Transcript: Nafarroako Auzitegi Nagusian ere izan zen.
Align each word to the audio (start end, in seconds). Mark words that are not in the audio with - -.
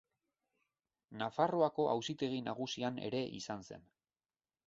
Nafarroako 1.19 1.85
Auzitegi 1.91 2.41
Nagusian 2.47 2.99
ere 3.09 3.23
izan 3.41 3.65
zen. 3.69 3.87